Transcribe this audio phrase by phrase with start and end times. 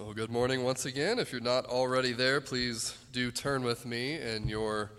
[0.00, 1.18] Well, good morning once again.
[1.18, 4.90] If you're not already there, please do turn with me in your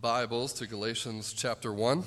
[0.00, 2.02] Bibles to Galatians chapter 1.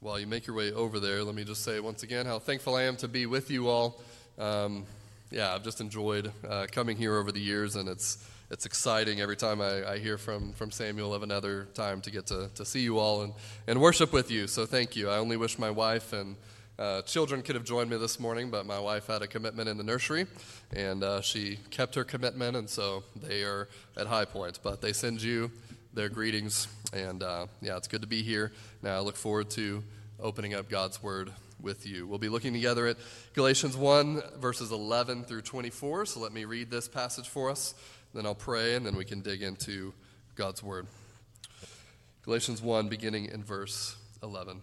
[0.00, 2.74] While you make your way over there, let me just say once again how thankful
[2.74, 4.02] I am to be with you all.
[4.38, 4.84] Um,
[5.30, 9.36] yeah, I've just enjoyed uh, coming here over the years, and it's it's exciting every
[9.36, 12.80] time I, I, hear from, from Samuel of another time to get to, to see
[12.80, 13.32] you all and,
[13.68, 14.48] and worship with you.
[14.48, 15.08] So thank you.
[15.08, 16.34] I only wish my wife and
[16.80, 19.76] uh, children could have joined me this morning, but my wife had a commitment in
[19.76, 20.26] the nursery,
[20.74, 24.60] and uh, she kept her commitment, and so they are at High Point.
[24.62, 25.50] But they send you
[25.92, 28.50] their greetings, and uh, yeah, it's good to be here.
[28.82, 29.84] Now I look forward to
[30.18, 31.30] opening up God's Word
[31.60, 32.06] with you.
[32.06, 32.96] We'll be looking together at
[33.34, 36.06] Galatians 1, verses 11 through 24.
[36.06, 37.74] So let me read this passage for us,
[38.14, 39.92] then I'll pray, and then we can dig into
[40.34, 40.86] God's Word.
[42.22, 44.62] Galatians 1, beginning in verse 11.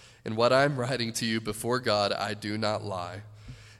[0.23, 3.21] In what I am writing to you before God, I do not lie.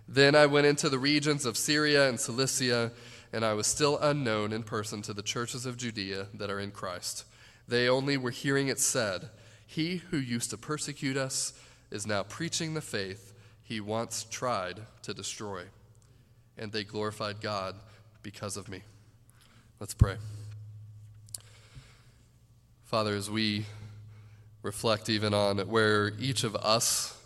[0.07, 2.91] Then I went into the regions of Syria and Cilicia,
[3.31, 6.71] and I was still unknown in person to the churches of Judea that are in
[6.71, 7.25] Christ.
[7.67, 9.29] They only were hearing it said,
[9.65, 11.53] He who used to persecute us
[11.91, 13.33] is now preaching the faith
[13.63, 15.63] he once tried to destroy.
[16.57, 17.75] And they glorified God
[18.23, 18.81] because of me.
[19.79, 20.17] Let's pray.
[22.83, 23.65] Father, as we
[24.61, 27.17] reflect even on where each of us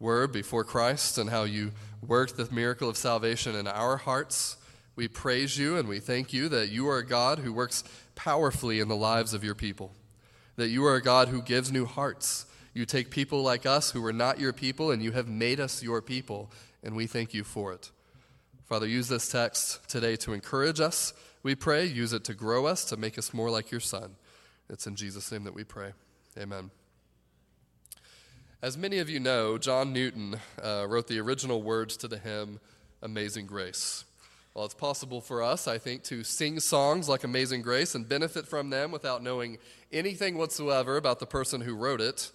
[0.00, 1.72] were before Christ and how you
[2.06, 4.56] worked the miracle of salvation in our hearts.
[4.96, 8.80] We praise you and we thank you that you are a God who works powerfully
[8.80, 9.92] in the lives of your people,
[10.56, 12.46] that you are a God who gives new hearts.
[12.74, 15.82] You take people like us who were not your people and you have made us
[15.82, 16.50] your people,
[16.82, 17.90] and we thank you for it.
[18.66, 21.86] Father, use this text today to encourage us, we pray.
[21.86, 24.16] Use it to grow us, to make us more like your Son.
[24.68, 25.92] It's in Jesus' name that we pray.
[26.38, 26.70] Amen.
[28.62, 32.60] As many of you know, John Newton uh, wrote the original words to the hymn
[33.02, 34.04] Amazing Grace.
[34.52, 38.46] While it's possible for us, I think, to sing songs like Amazing Grace and benefit
[38.46, 39.58] from them without knowing
[39.92, 42.30] anything whatsoever about the person who wrote it,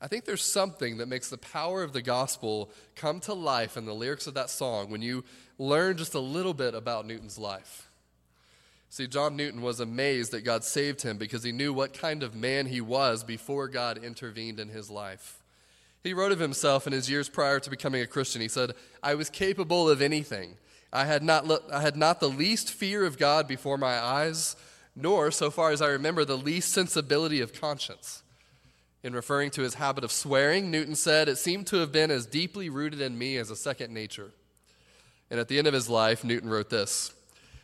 [0.00, 3.86] I think there's something that makes the power of the gospel come to life in
[3.86, 5.24] the lyrics of that song when you
[5.58, 7.87] learn just a little bit about Newton's life.
[8.90, 12.34] See, John Newton was amazed that God saved him because he knew what kind of
[12.34, 15.42] man he was before God intervened in his life.
[16.02, 18.40] He wrote of himself in his years prior to becoming a Christian.
[18.40, 18.72] He said,
[19.02, 20.56] I was capable of anything.
[20.92, 24.56] I had not, le- I had not the least fear of God before my eyes,
[24.96, 28.22] nor, so far as I remember, the least sensibility of conscience.
[29.02, 32.26] In referring to his habit of swearing, Newton said, It seemed to have been as
[32.26, 34.30] deeply rooted in me as a second nature.
[35.30, 37.12] And at the end of his life, Newton wrote this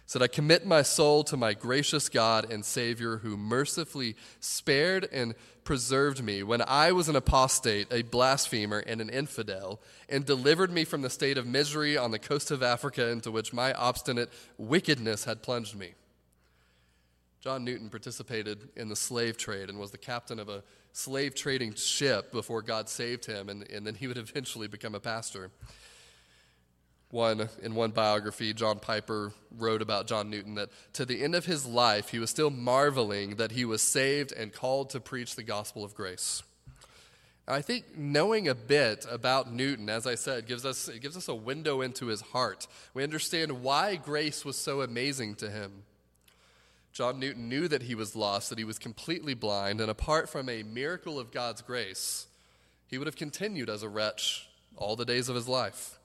[0.06, 5.34] said, I commit my soul to my gracious God and Savior who mercifully spared and
[5.64, 10.84] preserved me when I was an apostate, a blasphemer, and an infidel, and delivered me
[10.84, 15.24] from the state of misery on the coast of Africa into which my obstinate wickedness
[15.24, 15.94] had plunged me.
[17.40, 20.62] John Newton participated in the slave trade and was the captain of a
[20.92, 25.00] slave trading ship before God saved him, and, and then he would eventually become a
[25.00, 25.50] pastor.
[27.14, 31.46] One, in one biography, John Piper wrote about John Newton that to the end of
[31.46, 35.44] his life, he was still marveling that he was saved and called to preach the
[35.44, 36.42] gospel of grace.
[37.46, 41.28] I think knowing a bit about Newton, as I said, gives us, it gives us
[41.28, 42.66] a window into his heart.
[42.94, 45.84] We understand why grace was so amazing to him.
[46.92, 50.48] John Newton knew that he was lost, that he was completely blind, and apart from
[50.48, 52.26] a miracle of God's grace,
[52.88, 56.00] he would have continued as a wretch all the days of his life.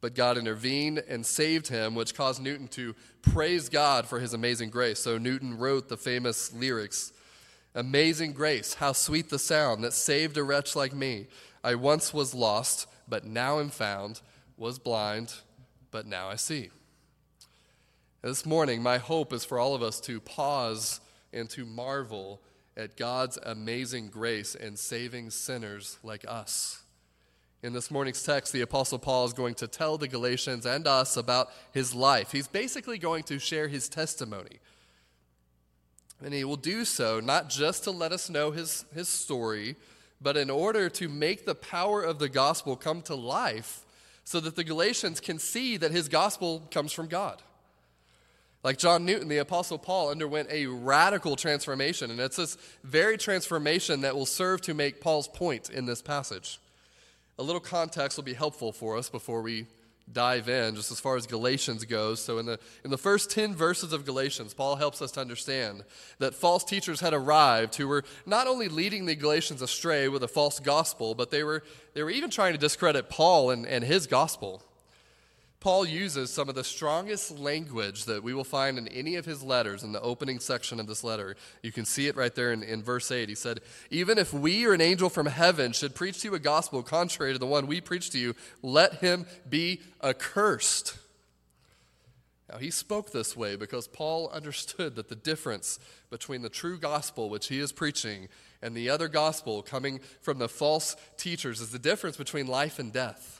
[0.00, 4.70] But God intervened and saved him, which caused Newton to praise God for his amazing
[4.70, 4.98] grace.
[4.98, 7.12] So Newton wrote the famous lyrics
[7.74, 11.28] Amazing grace, how sweet the sound that saved a wretch like me.
[11.62, 14.22] I once was lost, but now am found,
[14.56, 15.34] was blind,
[15.92, 16.70] but now I see.
[18.22, 21.00] This morning, my hope is for all of us to pause
[21.32, 22.40] and to marvel
[22.76, 26.82] at God's amazing grace in saving sinners like us.
[27.62, 31.18] In this morning's text, the Apostle Paul is going to tell the Galatians and us
[31.18, 32.32] about his life.
[32.32, 34.60] He's basically going to share his testimony.
[36.24, 39.76] And he will do so not just to let us know his, his story,
[40.22, 43.84] but in order to make the power of the gospel come to life
[44.24, 47.42] so that the Galatians can see that his gospel comes from God.
[48.62, 54.02] Like John Newton, the Apostle Paul underwent a radical transformation, and it's this very transformation
[54.02, 56.58] that will serve to make Paul's point in this passage
[57.40, 59.66] a little context will be helpful for us before we
[60.12, 62.22] dive in, just as far as Galatians goes.
[62.22, 65.84] So, in the, in the first 10 verses of Galatians, Paul helps us to understand
[66.18, 70.28] that false teachers had arrived who were not only leading the Galatians astray with a
[70.28, 71.62] false gospel, but they were,
[71.94, 74.62] they were even trying to discredit Paul and, and his gospel.
[75.60, 79.42] Paul uses some of the strongest language that we will find in any of his
[79.42, 81.36] letters in the opening section of this letter.
[81.62, 83.28] You can see it right there in, in, verse 8.
[83.28, 83.60] He said,
[83.90, 87.34] Even if we or an angel from heaven should preach to you a gospel contrary
[87.34, 90.96] to the one we preach to you, let him be accursed.
[92.50, 95.78] Now, he spoke this way because Paul understood that the difference
[96.08, 98.28] between the true gospel, which he is preaching,
[98.62, 102.94] and the other gospel coming from the false teachers is the difference between life and
[102.94, 103.39] death.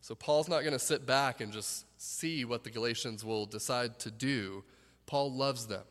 [0.00, 3.98] So Paul's not going to sit back and just see what the Galatians will decide
[4.00, 4.64] to do.
[5.06, 5.82] Paul loves them.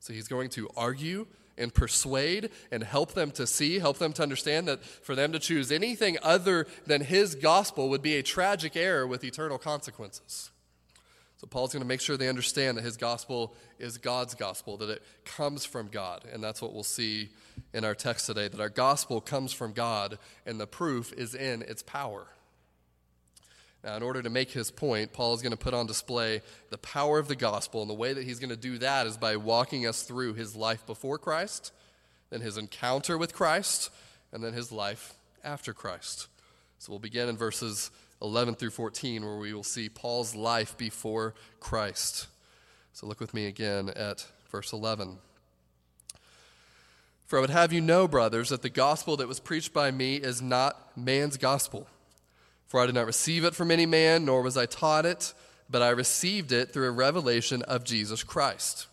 [0.00, 1.26] So he's going to argue
[1.56, 5.38] and persuade and help them to see, help them to understand that for them to
[5.38, 10.50] choose anything other than his gospel would be a tragic error with eternal consequences.
[11.36, 14.88] So Paul's going to make sure they understand that his gospel is God's gospel, that
[14.88, 16.24] it comes from God.
[16.32, 17.30] And that's what we'll see
[17.74, 21.62] in our text today that our gospel comes from God, and the proof is in
[21.62, 22.28] its power.
[23.84, 26.40] Now, in order to make his point, Paul is going to put on display
[26.70, 29.16] the power of the gospel, and the way that he's going to do that is
[29.16, 31.72] by walking us through his life before Christ,
[32.30, 33.90] then his encounter with Christ,
[34.32, 36.28] and then his life after Christ.
[36.78, 37.90] So we'll begin in verses
[38.22, 42.28] 11 through 14, where we will see Paul's life before Christ.
[42.92, 45.18] So look with me again at verse 11.
[47.26, 50.16] For I would have you know, brothers, that the gospel that was preached by me
[50.16, 51.88] is not man's gospel.
[52.72, 55.34] For I did not receive it from any man, nor was I taught it,
[55.68, 58.86] but I received it through a revelation of Jesus Christ.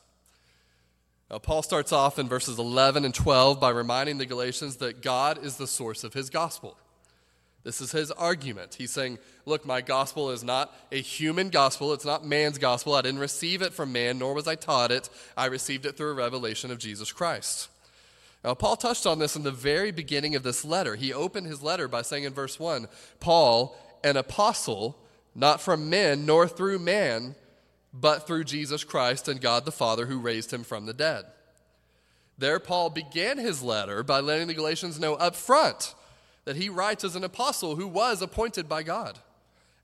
[1.32, 5.42] Now, Paul starts off in verses 11 and 12 by reminding the Galatians that God
[5.46, 6.76] is the source of his gospel.
[7.64, 8.76] This is his argument.
[8.76, 11.94] He's saying, Look, my gospel is not a human gospel.
[11.94, 12.96] It's not man's gospel.
[12.96, 15.10] I didn't receive it from man, nor was I taught it.
[15.38, 17.70] I received it through a revelation of Jesus Christ.
[18.44, 20.96] Now, Paul touched on this in the very beginning of this letter.
[20.96, 22.88] He opened his letter by saying in verse 1
[23.20, 24.98] Paul, an apostle,
[25.36, 27.36] not from men nor through man,
[27.94, 31.26] but through Jesus Christ and God the Father who raised him from the dead.
[32.38, 35.94] There, Paul began his letter by letting the Galatians know up front
[36.46, 39.20] that he writes as an apostle who was appointed by God.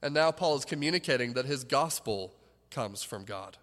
[0.02, 2.34] And now Paul is communicating that his gospel
[2.72, 3.58] comes from God.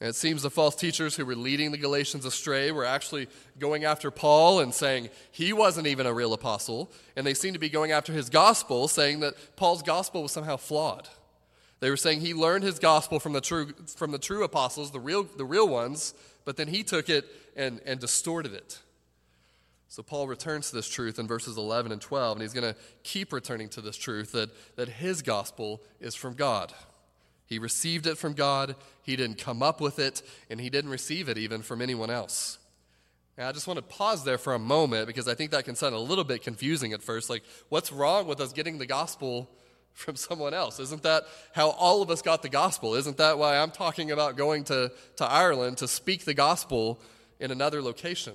[0.00, 3.28] And it seems the false teachers who were leading the Galatians astray were actually
[3.58, 6.90] going after Paul and saying he wasn't even a real apostle.
[7.16, 10.58] And they seemed to be going after his gospel, saying that Paul's gospel was somehow
[10.58, 11.08] flawed.
[11.80, 15.00] They were saying he learned his gospel from the true, from the true apostles, the
[15.00, 17.24] real, the real ones, but then he took it
[17.56, 18.80] and, and distorted it.
[19.88, 22.78] So Paul returns to this truth in verses 11 and 12, and he's going to
[23.02, 26.72] keep returning to this truth that, that his gospel is from God.
[27.46, 31.28] He received it from God, he didn't come up with it, and he didn't receive
[31.28, 32.58] it even from anyone else.
[33.38, 35.94] I just want to pause there for a moment because I think that can sound
[35.94, 37.28] a little bit confusing at first.
[37.28, 39.50] Like, what's wrong with us getting the gospel
[39.92, 40.80] from someone else?
[40.80, 42.94] Isn't that how all of us got the gospel?
[42.94, 47.00] Isn't that why I'm talking about going to, to Ireland to speak the gospel
[47.38, 48.34] in another location?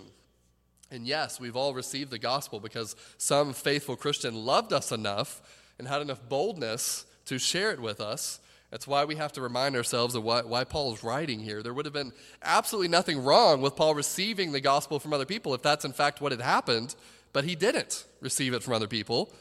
[0.91, 5.41] And yes, we've all received the gospel because some faithful Christian loved us enough
[5.79, 8.39] and had enough boldness to share it with us
[8.71, 11.61] that's why we have to remind ourselves of why, why Paul is writing here.
[11.61, 15.53] There would have been absolutely nothing wrong with Paul receiving the gospel from other people
[15.53, 16.95] if that's in fact what had happened,
[17.33, 19.31] but he didn't receive it from other people.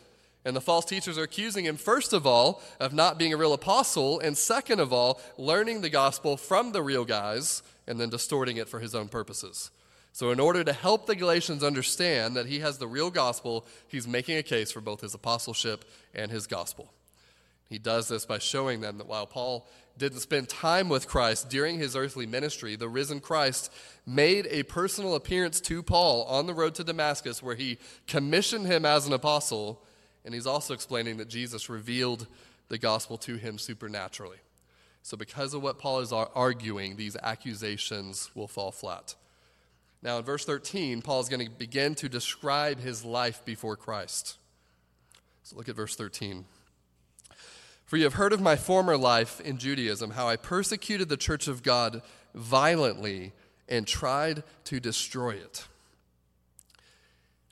[0.45, 3.53] And the false teachers are accusing him, first of all, of not being a real
[3.53, 8.57] apostle, and second of all, learning the gospel from the real guys and then distorting
[8.57, 9.71] it for his own purposes.
[10.13, 14.09] So, in order to help the Galatians understand that he has the real gospel, he's
[14.09, 15.85] making a case for both his apostleship
[16.15, 16.93] and his gospel.
[17.71, 21.79] He does this by showing them that while Paul didn't spend time with Christ during
[21.79, 23.73] his earthly ministry, the risen Christ
[24.05, 28.85] made a personal appearance to Paul on the road to Damascus where he commissioned him
[28.85, 29.83] as an apostle
[30.25, 32.27] and he's also explaining that Jesus revealed
[32.69, 34.39] the gospel to him supernaturally.
[35.03, 39.15] So, because of what Paul is arguing, these accusations will fall flat.
[40.03, 44.37] Now, in verse 13, Paul is going to begin to describe his life before Christ.
[45.43, 46.45] So, look at verse 13.
[47.91, 51.49] For you have heard of my former life in Judaism, how I persecuted the church
[51.49, 52.03] of God
[52.37, 53.33] violently
[53.69, 55.67] and tried to destroy it.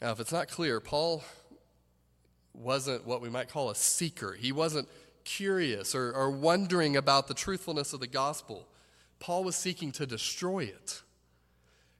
[0.01, 1.25] Now, if it's not clear, Paul
[2.55, 4.35] wasn't what we might call a seeker.
[4.35, 4.89] He wasn't
[5.25, 8.69] curious or, or wondering about the truthfulness of the gospel.
[9.19, 11.03] Paul was seeking to destroy it.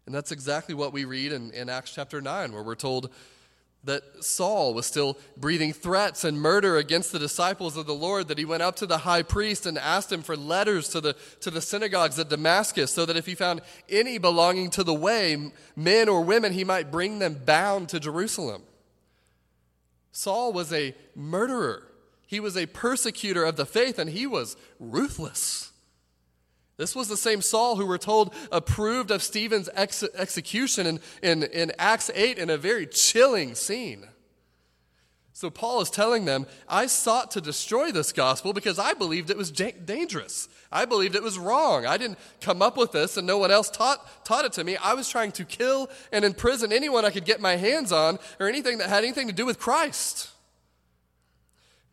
[0.07, 3.11] And that's exactly what we read in, in Acts chapter 9, where we're told
[3.89, 8.39] that Saul was still breathing threats and murder against the disciples of the Lord, that
[8.39, 11.51] he went up to the high priest and asked him for letters to the, to
[11.51, 16.09] the synagogues at Damascus, so that if he found any belonging to the way, men
[16.09, 18.63] or women, he might bring them bound to Jerusalem.
[20.13, 21.85] Saul was a murderer.
[22.27, 25.73] He was a persecutor of the faith, and he was ruthless.
[26.79, 31.43] This was the same Saul who we're told approved of Stephen's ex- execution in, in,
[31.43, 34.07] in Acts 8 in a very chilling scene.
[35.33, 39.37] So Paul is telling them, I sought to destroy this gospel because I believed it
[39.37, 40.49] was dangerous.
[40.71, 41.85] I believed it was wrong.
[41.85, 44.77] I didn't come up with this and no one else taught, taught it to me.
[44.77, 48.49] I was trying to kill and imprison anyone I could get my hands on or
[48.49, 50.31] anything that had anything to do with Christ.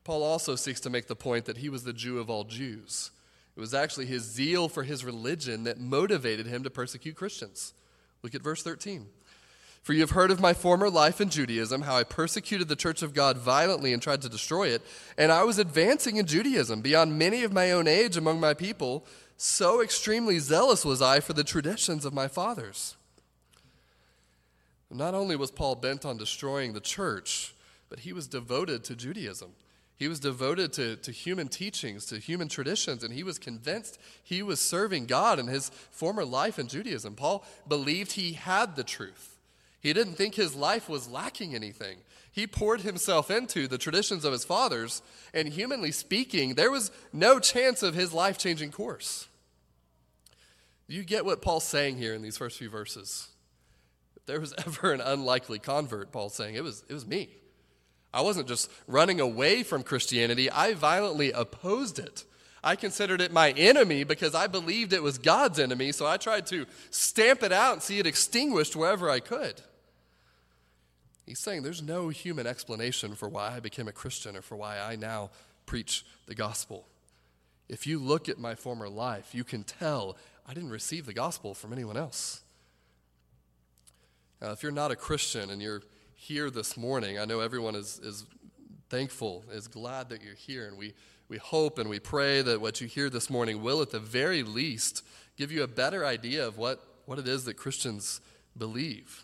[0.03, 3.11] Paul also seeks to make the point that he was the Jew of all Jews.
[3.55, 7.73] It was actually his zeal for his religion that motivated him to persecute Christians.
[8.21, 9.07] Look at verse 13.
[9.81, 13.03] For you have heard of my former life in Judaism, how I persecuted the church
[13.03, 14.81] of God violently and tried to destroy it.
[15.15, 19.05] And I was advancing in Judaism beyond many of my own age among my people.
[19.37, 22.97] So extremely zealous was I for the traditions of my fathers.
[24.89, 27.53] Not only was Paul bent on destroying the church,
[27.89, 29.51] but he was devoted to Judaism.
[29.97, 34.43] He was devoted to, to human teachings, to human traditions, and he was convinced he
[34.43, 37.15] was serving God in his former life in Judaism.
[37.15, 39.37] Paul believed he had the truth.
[39.79, 41.99] He didn't think his life was lacking anything.
[42.31, 45.01] He poured himself into the traditions of his fathers,
[45.33, 49.27] and humanly speaking, there was no chance of his life changing course.
[50.87, 53.29] You get what Paul's saying here in these first few verses.
[54.17, 57.29] If there was ever an unlikely convert, Paul's saying, it was, it was me.
[58.15, 62.23] I wasn't just running away from Christianity, I violently opposed it.
[62.63, 66.47] I considered it my enemy because I believed it was God's enemy, so I tried
[66.47, 69.61] to stamp it out and see it extinguished wherever I could.
[71.25, 74.79] He's saying there's no human explanation for why I became a Christian or for why
[74.79, 75.29] I now
[75.65, 76.87] preach the gospel.
[77.67, 80.15] If you look at my former life, you can tell
[80.47, 82.41] I didn't receive the gospel from anyone else.
[84.41, 85.81] Now, if you're not a Christian and you're
[86.25, 87.19] here this morning.
[87.19, 88.25] I know everyone is, is
[88.89, 90.95] thankful, is glad that you're here, and we,
[91.29, 94.41] we hope and we pray that what you hear this morning will, at the very
[94.41, 95.03] least,
[95.37, 98.21] give you a better idea of what, what it is that Christians
[98.57, 99.23] believe.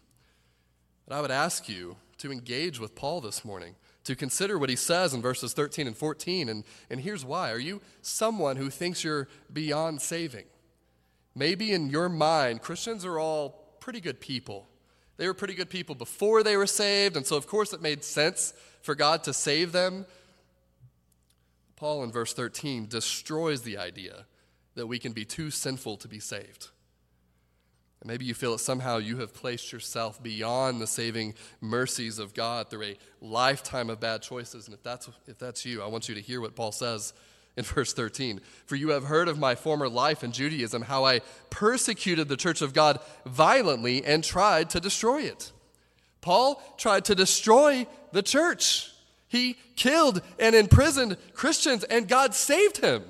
[1.08, 4.76] But I would ask you to engage with Paul this morning, to consider what he
[4.76, 6.50] says in verses 13 and 14.
[6.50, 10.46] And, and here's why Are you someone who thinks you're beyond saving?
[11.34, 14.68] Maybe in your mind, Christians are all pretty good people.
[15.22, 18.04] They were pretty good people before they were saved, and so of course it made
[18.04, 20.08] sense for God to save them.
[21.76, 24.26] Paul in verse 13 destroys the idea
[24.74, 26.70] that we can be too sinful to be saved.
[28.00, 32.34] And maybe you feel that somehow you have placed yourself beyond the saving mercies of
[32.34, 34.66] God through a lifetime of bad choices.
[34.66, 37.14] And if that's, if that's you, I want you to hear what Paul says
[37.62, 38.42] in verse 13.
[38.66, 42.62] For you have heard of my former life in Judaism, how I persecuted the church
[42.62, 45.52] of God violently and tried to destroy it.
[46.22, 48.92] Paul tried to destroy the church.
[49.28, 53.04] He killed and imprisoned Christians, and God saved him.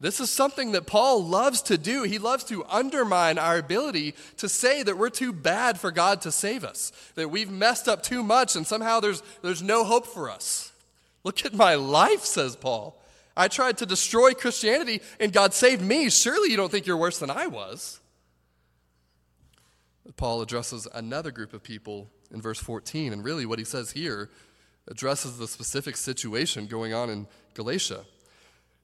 [0.00, 2.02] This is something that Paul loves to do.
[2.02, 6.32] He loves to undermine our ability to say that we're too bad for God to
[6.32, 10.28] save us, that we've messed up too much, and somehow there's, there's no hope for
[10.28, 10.73] us.
[11.24, 13.00] Look at my life, says Paul.
[13.36, 16.08] I tried to destroy Christianity and God saved me.
[16.10, 18.00] Surely you don't think you're worse than I was.
[20.16, 24.30] Paul addresses another group of people in verse 14, and really what he says here
[24.86, 28.04] addresses the specific situation going on in Galatia.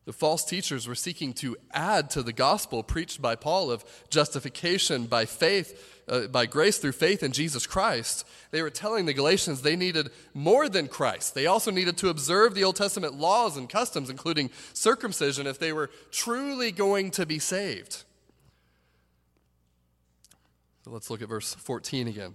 [0.06, 5.06] The false teachers were seeking to add to the gospel preached by Paul of justification
[5.06, 8.26] by faith, uh, by grace through faith in Jesus Christ.
[8.50, 11.34] They were telling the Galatians they needed more than Christ.
[11.34, 15.72] They also needed to observe the Old Testament laws and customs, including circumcision, if they
[15.72, 18.04] were truly going to be saved.
[20.84, 22.34] So let's look at verse 14 again.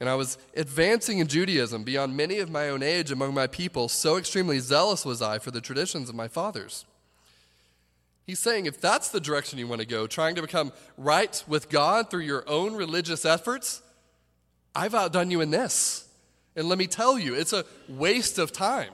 [0.00, 3.88] And I was advancing in Judaism beyond many of my own age among my people,
[3.88, 6.84] so extremely zealous was I for the traditions of my fathers.
[8.24, 11.68] He's saying if that's the direction you want to go, trying to become right with
[11.68, 13.82] God through your own religious efforts,
[14.74, 16.06] I've outdone you in this.
[16.54, 18.90] And let me tell you, it's a waste of time.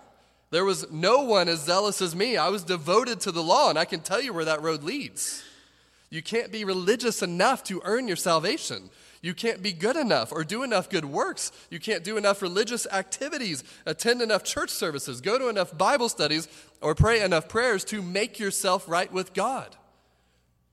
[0.50, 2.36] There was no one as zealous as me.
[2.36, 5.42] I was devoted to the law, and I can tell you where that road leads.
[6.10, 8.88] You can't be religious enough to earn your salvation.
[9.24, 11.50] You can't be good enough or do enough good works.
[11.70, 16.46] You can't do enough religious activities, attend enough church services, go to enough Bible studies,
[16.82, 19.76] or pray enough prayers to make yourself right with God.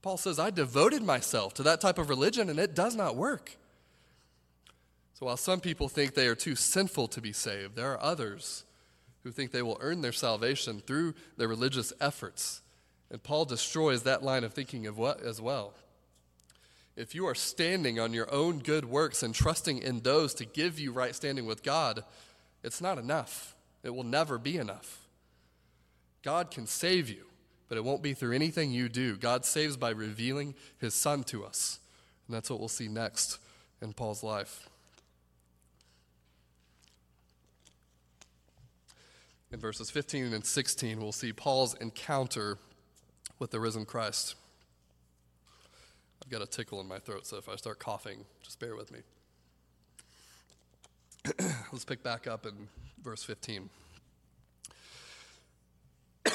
[0.02, 3.56] Paul says, I devoted myself to that type of religion and it does not work.
[5.14, 8.66] So while some people think they are too sinful to be saved, there are others
[9.24, 12.62] who think they will earn their salvation through their religious efforts.
[13.10, 15.74] And Paul destroys that line of thinking of what, as well.
[17.02, 20.80] If you are standing on your own good works and trusting in those to give
[20.80, 22.04] you right standing with God,
[22.64, 23.56] it's not enough.
[23.82, 25.00] It will never be enough.
[26.22, 27.26] God can save you,
[27.68, 29.18] but it won't be through anything you do.
[29.18, 31.80] God saves by revealing his Son to us.
[32.28, 33.40] And that's what we'll see next
[33.82, 34.70] in Paul's life.
[39.52, 42.60] In verses 15 and 16, we'll see Paul's encounter
[43.40, 44.36] with the risen Christ.
[46.32, 49.00] Got a tickle in my throat, so if I start coughing, just bear with me.
[51.74, 52.70] Let's pick back up in
[53.04, 53.70] verse 15.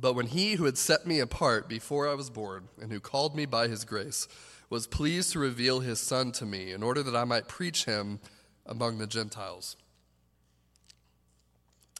[0.00, 3.36] but when he who had set me apart before I was born, and who called
[3.36, 4.26] me by his grace,
[4.68, 8.18] was pleased to reveal his Son to me, in order that I might preach him
[8.66, 9.76] among the Gentiles.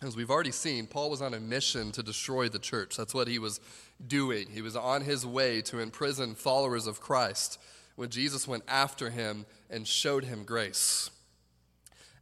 [0.02, 2.97] As we've already seen, Paul was on a mission to destroy the church.
[2.97, 3.61] That's what he was
[4.04, 4.49] doing.
[4.50, 7.61] He was on his way to imprison followers of Christ
[7.94, 11.11] when Jesus went after him and showed him grace.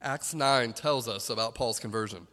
[0.02, 2.26] Acts 9 tells us about Paul's conversion.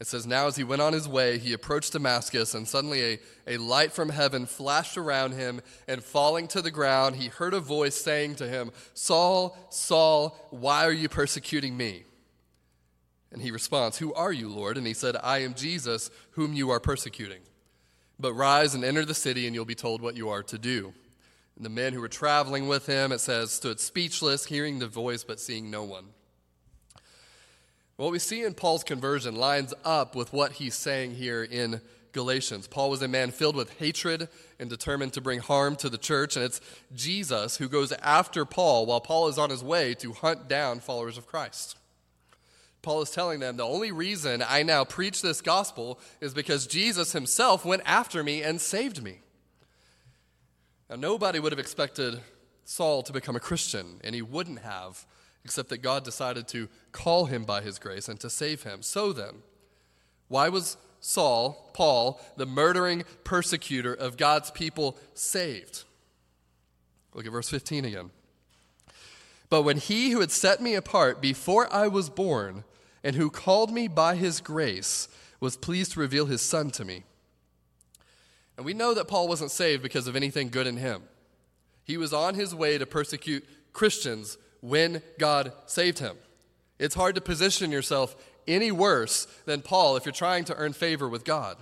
[0.00, 3.18] It says, Now as he went on his way, he approached Damascus, and suddenly a,
[3.46, 7.60] a light from heaven flashed around him, and falling to the ground, he heard a
[7.60, 12.04] voice saying to him, Saul, Saul, why are you persecuting me?
[13.32, 14.76] And he responds, Who are you, Lord?
[14.76, 17.40] And he said, I am Jesus, whom you are persecuting.
[18.18, 20.92] But rise and enter the city, and you'll be told what you are to do.
[21.56, 25.24] And the men who were traveling with him, it says, stood speechless, hearing the voice,
[25.24, 26.06] but seeing no one.
[27.96, 32.66] What we see in Paul's conversion lines up with what he's saying here in Galatians.
[32.66, 36.34] Paul was a man filled with hatred and determined to bring harm to the church,
[36.34, 36.60] and it's
[36.94, 41.18] Jesus who goes after Paul while Paul is on his way to hunt down followers
[41.18, 41.76] of Christ.
[42.82, 47.12] Paul is telling them the only reason I now preach this gospel is because Jesus
[47.12, 49.18] himself went after me and saved me.
[50.88, 52.20] Now, nobody would have expected
[52.64, 55.06] Saul to become a Christian, and he wouldn't have,
[55.44, 58.82] except that God decided to call him by his grace and to save him.
[58.82, 59.42] So then,
[60.28, 65.84] why was Saul, Paul, the murdering persecutor of God's people, saved?
[67.14, 68.10] Look at verse 15 again.
[69.48, 72.64] But when he who had set me apart before I was born
[73.02, 75.08] and who called me by his grace
[75.40, 77.04] was pleased to reveal his son to me.
[78.56, 81.02] And we know that Paul wasn't saved because of anything good in him.
[81.84, 86.16] He was on his way to persecute Christians when God saved him.
[86.78, 91.08] It's hard to position yourself any worse than Paul if you're trying to earn favor
[91.08, 91.56] with God.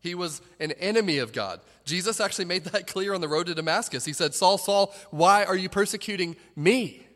[0.00, 1.60] He was an enemy of God.
[1.84, 4.04] Jesus actually made that clear on the road to Damascus.
[4.04, 7.07] He said, Saul, Saul, why are you persecuting me?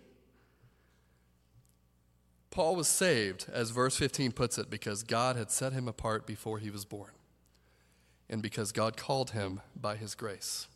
[2.52, 6.58] Paul was saved, as verse 15 puts it, because God had set him apart before
[6.58, 7.12] he was born,
[8.28, 10.68] and because God called him by his grace.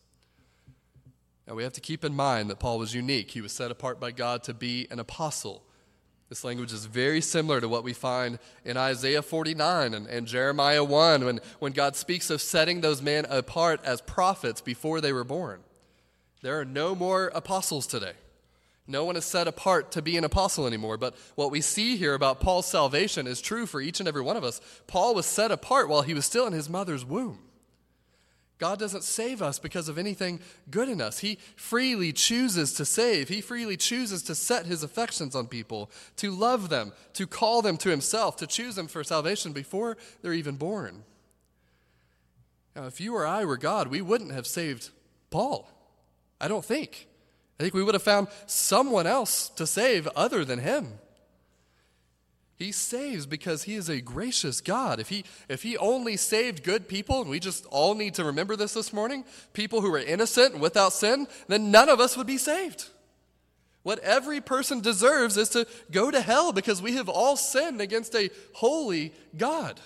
[1.47, 3.33] Now we have to keep in mind that Paul was unique.
[3.33, 5.63] He was set apart by God to be an apostle.
[6.31, 10.83] This language is very similar to what we find in Isaiah 49 and, and Jeremiah
[10.83, 15.25] 1 when, when God speaks of setting those men apart as prophets before they were
[15.25, 15.61] born.
[16.41, 18.15] There are no more apostles today.
[18.89, 20.97] No one is set apart to be an apostle anymore.
[20.97, 24.37] But what we see here about Paul's salvation is true for each and every one
[24.37, 24.61] of us.
[24.87, 27.41] Paul was set apart while he was still in his mother's womb.
[28.59, 31.19] God doesn't save us because of anything good in us.
[31.19, 33.29] He freely chooses to save.
[33.29, 37.77] He freely chooses to set his affections on people, to love them, to call them
[37.79, 41.05] to himself, to choose them for salvation before they're even born.
[42.75, 44.91] Now, if you or I were God, we wouldn't have saved
[45.31, 45.71] Paul.
[46.41, 47.09] I don't think.
[47.59, 50.99] I think we would have found someone else to save other than him.
[52.57, 54.99] He saves because he is a gracious God.
[54.99, 58.57] If he, if he only saved good people, and we just all need to remember
[58.57, 62.27] this this morning, people who are innocent and without sin, then none of us would
[62.27, 62.89] be saved.
[63.83, 68.15] What every person deserves is to go to hell because we have all sinned against
[68.17, 69.79] a holy God.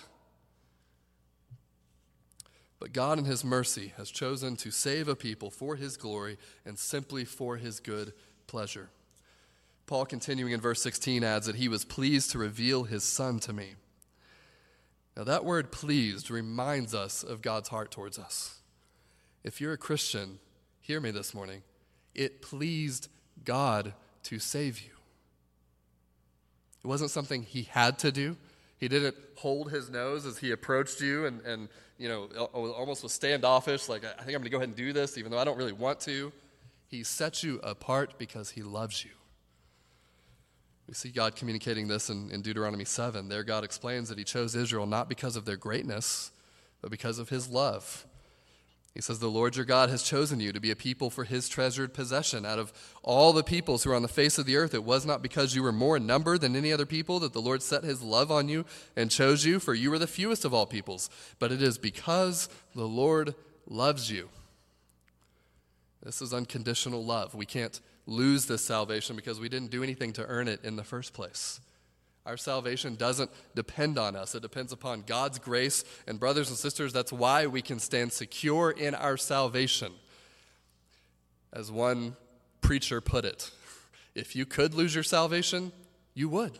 [2.81, 6.79] But God, in His mercy, has chosen to save a people for His glory and
[6.79, 8.11] simply for His good
[8.47, 8.89] pleasure.
[9.85, 13.53] Paul, continuing in verse 16, adds that He was pleased to reveal His Son to
[13.53, 13.75] me.
[15.15, 18.61] Now, that word pleased reminds us of God's heart towards us.
[19.43, 20.39] If you're a Christian,
[20.79, 21.61] hear me this morning.
[22.15, 23.09] It pleased
[23.45, 24.93] God to save you.
[26.83, 28.37] It wasn't something He had to do.
[28.81, 33.13] He didn't hold his nose as he approached you and, and you know, almost was
[33.13, 35.43] standoffish, like, I think I'm going to go ahead and do this, even though I
[35.43, 36.33] don't really want to.
[36.87, 39.11] He sets you apart because he loves you.
[40.87, 43.29] We see God communicating this in, in Deuteronomy 7.
[43.29, 46.31] There, God explains that he chose Israel not because of their greatness,
[46.81, 48.07] but because of his love.
[48.93, 51.47] He says, The Lord your God has chosen you to be a people for his
[51.47, 52.45] treasured possession.
[52.45, 52.73] Out of
[53.03, 55.55] all the peoples who are on the face of the earth, it was not because
[55.55, 58.31] you were more in number than any other people that the Lord set his love
[58.31, 61.61] on you and chose you, for you were the fewest of all peoples, but it
[61.61, 63.33] is because the Lord
[63.65, 64.27] loves you.
[66.03, 67.33] This is unconditional love.
[67.33, 70.83] We can't lose this salvation because we didn't do anything to earn it in the
[70.83, 71.61] first place.
[72.25, 75.83] Our salvation doesn't depend on us, it depends upon God's grace.
[76.07, 79.91] And, brothers and sisters, that's why we can stand secure in our salvation.
[81.51, 82.15] As one
[82.61, 83.51] preacher put it,
[84.13, 85.71] if you could lose your salvation,
[86.13, 86.59] you would.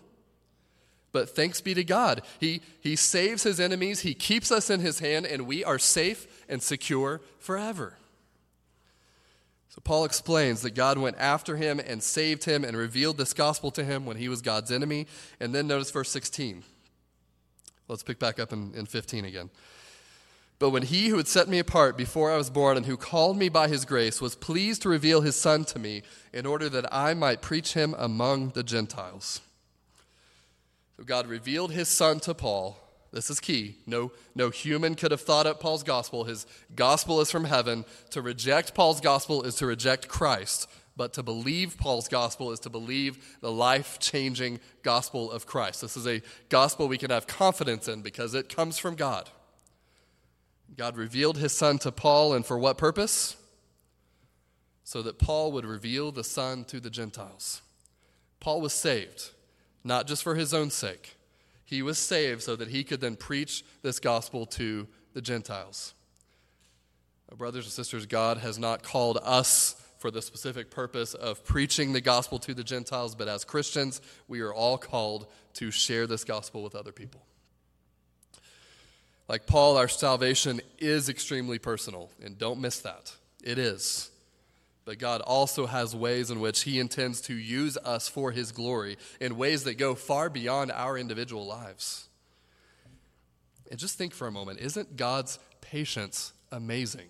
[1.12, 2.22] But thanks be to God.
[2.40, 6.46] He, he saves his enemies, he keeps us in his hand, and we are safe
[6.50, 7.98] and secure forever.
[9.72, 13.72] So Paul explains that God went after him and saved him and revealed this gospel
[13.72, 15.08] to him when he was God's enemy.
[15.40, 16.64] And then notice verse 16.
[17.88, 19.50] Let's pick back up in, in 15 again.
[20.60, 23.38] But when he who had set me apart before I was born and who called
[23.38, 26.04] me by his grace was pleased to reveal his son to me
[26.34, 29.40] in order that I might preach him among the Gentiles.
[30.98, 32.78] So God revealed his son to Paul
[33.12, 33.76] this is key.
[33.86, 36.24] No, no human could have thought up Paul's gospel.
[36.24, 36.46] His
[36.76, 37.84] gospel is from heaven.
[38.12, 40.68] To reject Paul's gospel is to reject Christ.
[40.96, 45.82] But to believe Paul's gospel is to believe the life changing gospel of Christ.
[45.82, 49.30] This is a gospel we can have confidence in because it comes from God.
[50.78, 53.36] God revealed his son to Paul, and for what purpose?
[54.86, 57.62] So that Paul would reveal the son to the Gentiles.
[58.40, 59.32] Paul was saved,
[59.84, 61.18] not just for his own sake
[61.72, 65.96] he was saved so that he could then preach this gospel to the Gentiles.
[67.36, 72.02] Brothers and sisters, God has not called us for the specific purpose of preaching the
[72.02, 76.62] gospel to the Gentiles, but as Christians, we are all called to share this gospel
[76.62, 77.22] with other people.
[79.30, 83.16] Like Paul, our salvation is extremely personal, and don't miss that.
[83.42, 84.11] It is.
[84.84, 88.98] But God also has ways in which He intends to use us for His glory
[89.20, 92.10] in ways that go far beyond our individual lives.
[93.70, 97.08] And just think for a moment isn't God's patience amazing?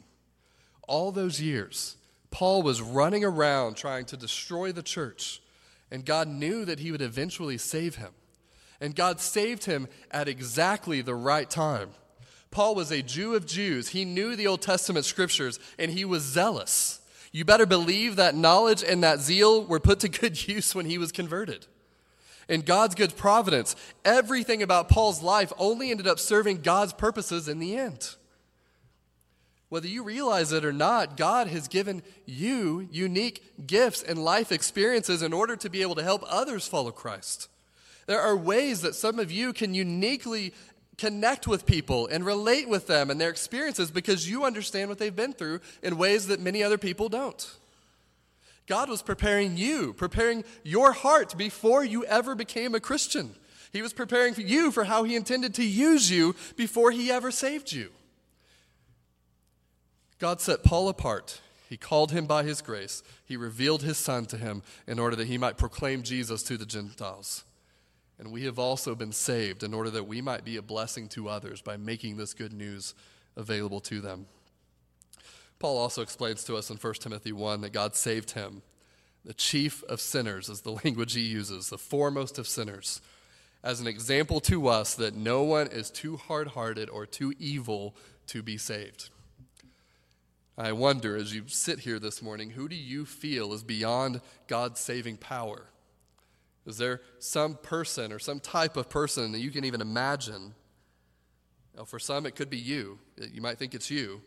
[0.88, 1.98] All those years,
[2.30, 5.42] Paul was running around trying to destroy the church,
[5.90, 8.12] and God knew that He would eventually save him.
[8.82, 11.92] And God saved him at exactly the right time.
[12.50, 13.90] Paul was a Jew of Jews.
[13.90, 17.00] He knew the Old Testament scriptures, and he was zealous.
[17.32, 20.98] You better believe that knowledge and that zeal were put to good use when he
[20.98, 21.68] was converted.
[22.50, 27.60] In God's good providence, everything about Paul's life only ended up serving God's purposes in
[27.60, 28.16] the end.
[29.70, 35.22] Whether you realize it or not, God has given you unique gifts and life experiences
[35.22, 37.48] in order to be able to help others follow Christ.
[38.06, 40.54] There are ways that some of you can uniquely
[41.02, 45.16] connect with people and relate with them and their experiences because you understand what they've
[45.16, 47.56] been through in ways that many other people don't.
[48.68, 53.34] God was preparing you, preparing your heart before you ever became a Christian.
[53.74, 57.72] He was preparing you for how He intended to use you before He ever saved
[57.72, 57.90] you.
[60.20, 61.42] God set Paul apart.
[61.68, 63.02] He called him by His grace.
[63.26, 66.66] He revealed His Son to him in order that he might proclaim Jesus to the
[66.66, 67.44] Gentiles.
[68.22, 71.28] And we have also been saved in order that we might be a blessing to
[71.28, 72.94] others by making this good news
[73.36, 74.28] available to them.
[75.58, 78.62] Paul also explains to us in 1 Timothy 1 that God saved him.
[79.26, 83.02] The chief of sinners is the language he uses, the foremost of sinners,
[83.64, 87.96] as an example to us that no one is too hard hearted or too evil
[88.28, 89.10] to be saved.
[90.60, 94.80] I wonder, as you sit here this morning, who do you feel is beyond God's
[94.80, 95.72] saving power?
[96.66, 100.54] Is there some person or some type of person that you can even imagine?
[101.76, 103.00] Now, for some, it could be you.
[103.32, 104.22] You might think it's you.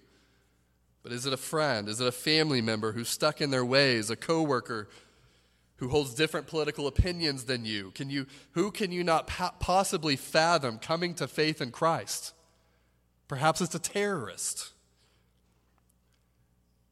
[1.02, 1.88] But is it a friend?
[1.88, 4.88] Is it a family member who's stuck in their ways, a coworker,
[5.76, 7.90] who holds different political opinions than you?
[7.90, 12.32] Can you who can you not pa- possibly fathom coming to faith in Christ?
[13.28, 14.70] Perhaps it's a terrorist.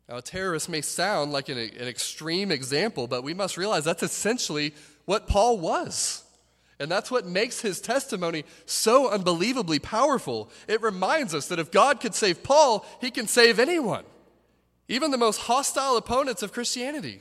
[0.09, 4.03] Now, a terrorist may sound like an, an extreme example, but we must realize that's
[4.03, 6.25] essentially what Paul was.
[6.79, 10.51] And that's what makes his testimony so unbelievably powerful.
[10.67, 14.05] It reminds us that if God could save Paul, he can save anyone,
[14.89, 17.21] even the most hostile opponents of Christianity.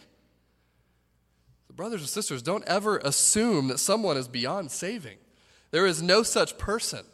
[1.71, 5.17] Brothers and sisters, don't ever assume that someone is beyond saving.
[5.71, 7.05] There is no such person.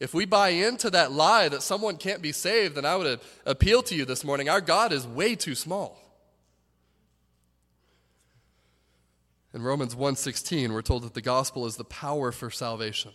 [0.00, 3.82] If we buy into that lie that someone can't be saved, then I would appeal
[3.84, 4.48] to you this morning.
[4.48, 6.01] Our God is way too small.
[9.54, 13.12] In Romans 1:16, we're told that the gospel is the power for salvation.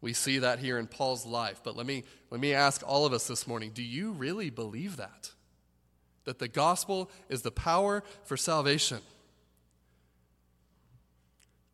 [0.00, 3.12] We see that here in Paul's life, but let me let me ask all of
[3.12, 5.32] us this morning, do you really believe that?
[6.24, 9.00] That the gospel is the power for salvation?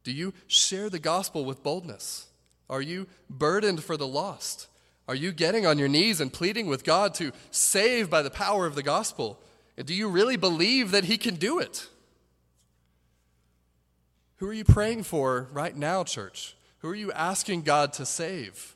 [0.04, 2.28] Do you share the gospel with boldness?
[2.68, 4.66] Are you burdened for the lost?
[5.06, 8.66] Are you getting on your knees and pleading with God to save by the power
[8.66, 9.40] of the gospel?
[9.76, 11.88] And do you really believe that He can do it?
[14.42, 16.56] Who are you praying for right now, church?
[16.80, 18.74] Who are you asking God to save?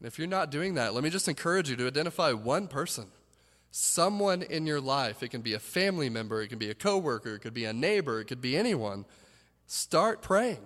[0.00, 3.06] And if you're not doing that, let me just encourage you to identify one person,
[3.70, 5.22] someone in your life.
[5.22, 7.72] It can be a family member, it can be a coworker, it could be a
[7.72, 9.04] neighbor, it could be anyone.
[9.68, 10.58] Start praying.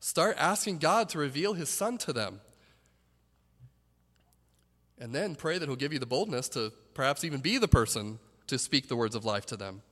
[0.00, 2.40] Start asking God to reveal His Son to them.
[4.98, 8.18] And then pray that He'll give you the boldness to perhaps even be the person
[8.48, 9.82] to speak the words of life to them.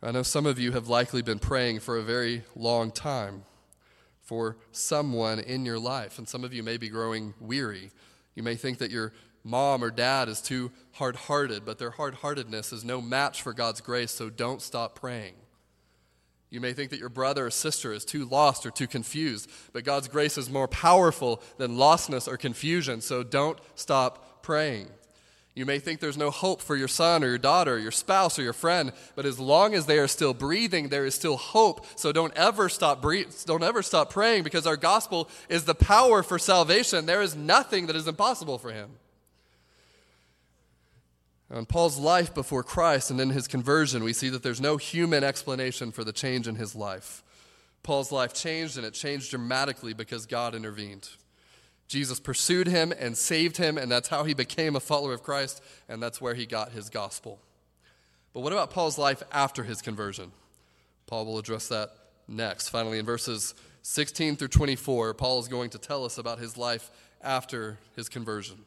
[0.00, 3.42] I know some of you have likely been praying for a very long time
[4.22, 7.90] for someone in your life, and some of you may be growing weary.
[8.36, 12.14] You may think that your mom or dad is too hard hearted, but their hard
[12.16, 15.34] heartedness is no match for God's grace, so don't stop praying.
[16.50, 19.84] You may think that your brother or sister is too lost or too confused, but
[19.84, 24.88] God's grace is more powerful than lostness or confusion, so don't stop praying.
[25.58, 28.38] You may think there's no hope for your son or your daughter, or your spouse
[28.38, 31.84] or your friend, but as long as they are still breathing, there is still hope.
[31.96, 33.02] So don't ever stop
[33.44, 37.06] don't ever stop praying because our gospel is the power for salvation.
[37.06, 38.90] There is nothing that is impossible for him.
[41.50, 45.24] On Paul's life before Christ and in his conversion, we see that there's no human
[45.24, 47.24] explanation for the change in his life.
[47.82, 51.08] Paul's life changed, and it changed dramatically because God intervened.
[51.88, 55.62] Jesus pursued him and saved him, and that's how he became a follower of Christ,
[55.88, 57.40] and that's where he got his gospel.
[58.34, 60.32] But what about Paul's life after his conversion?
[61.06, 61.90] Paul will address that
[62.28, 62.68] next.
[62.68, 66.90] Finally, in verses 16 through 24, Paul is going to tell us about his life
[67.22, 68.58] after his conversion.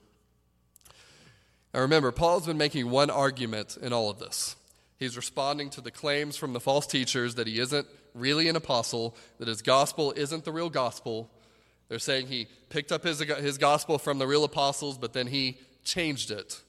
[1.74, 4.56] Now remember, Paul's been making one argument in all of this.
[4.98, 9.16] He's responding to the claims from the false teachers that he isn't really an apostle,
[9.38, 11.30] that his gospel isn't the real gospel.
[11.92, 15.58] They're saying he picked up his, his gospel from the real apostles, but then he
[15.84, 16.62] changed it.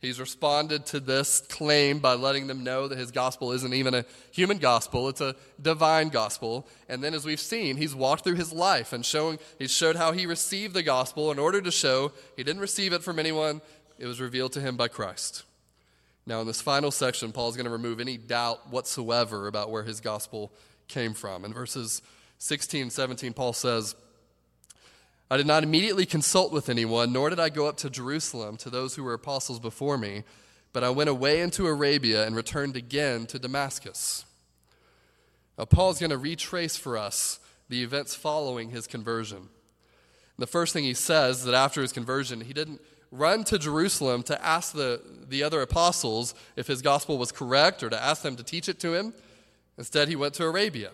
[0.00, 4.04] He's responded to this claim by letting them know that his gospel isn't even a
[4.32, 6.66] human gospel, it's a divine gospel.
[6.88, 10.10] And then as we've seen, he's walked through his life and showing he's showed how
[10.10, 13.60] he received the gospel in order to show he didn't receive it from anyone,
[13.96, 15.44] it was revealed to him by Christ.
[16.26, 19.84] Now, in this final section, Paul is going to remove any doubt whatsoever about where
[19.84, 20.50] his gospel
[20.88, 21.44] came from.
[21.44, 22.02] In verses
[22.38, 23.94] 16 and 17, Paul says,
[25.30, 28.70] I did not immediately consult with anyone, nor did I go up to Jerusalem to
[28.70, 30.24] those who were apostles before me,
[30.72, 34.24] but I went away into Arabia and returned again to Damascus.
[35.58, 39.48] Now, Paul is going to retrace for us the events following his conversion.
[40.38, 44.44] the first thing he says that after his conversion, he didn't run to Jerusalem to
[44.44, 48.42] ask the, the other apostles if his gospel was correct or to ask them to
[48.42, 49.12] teach it to him.
[49.76, 50.90] Instead, he went to Arabia.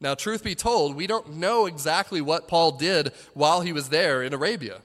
[0.00, 4.22] Now, truth be told, we don't know exactly what Paul did while he was there
[4.22, 4.80] in Arabia,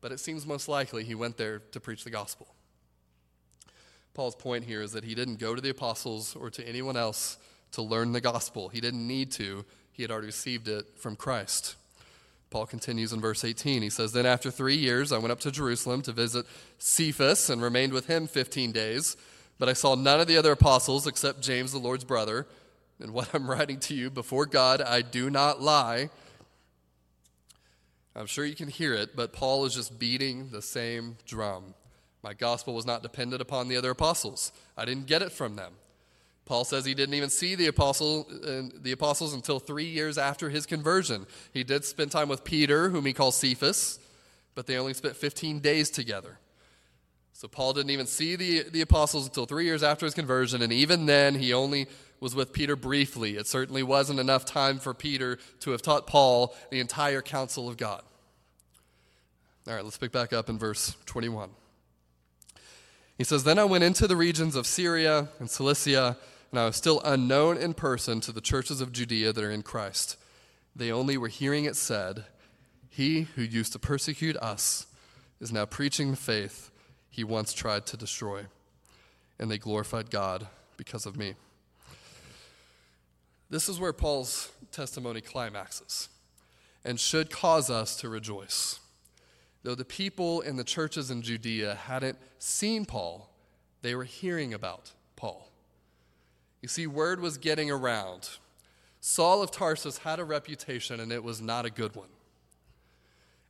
[0.00, 2.54] but it seems most likely he went there to preach the gospel.
[4.14, 7.38] Paul's point here is that he didn't go to the apostles or to anyone else
[7.72, 8.68] to learn the gospel.
[8.68, 11.76] He didn't need to, he had already received it from Christ.
[12.50, 13.80] Paul continues in verse 18.
[13.80, 16.44] He says, Then after three years, I went up to Jerusalem to visit
[16.78, 19.16] Cephas and remained with him 15 days.
[19.58, 22.46] But I saw none of the other apostles except James, the Lord's brother.
[23.02, 26.08] And what I'm writing to you before God, I do not lie.
[28.14, 31.74] I'm sure you can hear it, but Paul is just beating the same drum.
[32.22, 35.72] My gospel was not dependent upon the other apostles, I didn't get it from them.
[36.44, 40.50] Paul says he didn't even see the, apostle, uh, the apostles until three years after
[40.50, 41.26] his conversion.
[41.52, 44.00] He did spend time with Peter, whom he calls Cephas,
[44.54, 46.38] but they only spent 15 days together.
[47.32, 50.72] So Paul didn't even see the, the apostles until three years after his conversion, and
[50.72, 51.86] even then, he only
[52.22, 53.36] was with Peter briefly.
[53.36, 57.76] It certainly wasn't enough time for Peter to have taught Paul the entire counsel of
[57.76, 58.00] God.
[59.66, 61.50] All right, let's pick back up in verse 21.
[63.18, 66.16] He says, Then I went into the regions of Syria and Cilicia,
[66.52, 69.62] and I was still unknown in person to the churches of Judea that are in
[69.62, 70.16] Christ.
[70.76, 72.24] They only were hearing it said,
[72.88, 74.86] He who used to persecute us
[75.40, 76.70] is now preaching the faith
[77.10, 78.46] he once tried to destroy.
[79.40, 81.34] And they glorified God because of me.
[83.52, 86.08] This is where Paul's testimony climaxes
[86.86, 88.80] and should cause us to rejoice.
[89.62, 93.28] Though the people in the churches in Judea hadn't seen Paul,
[93.82, 95.50] they were hearing about Paul.
[96.62, 98.30] You see, word was getting around.
[99.00, 102.08] Saul of Tarsus had a reputation, and it was not a good one.